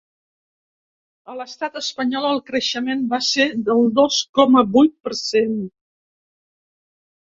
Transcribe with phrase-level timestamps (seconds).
[1.33, 5.59] A l’estat espanyol, el creixement va ser del dos coma vuit per cent.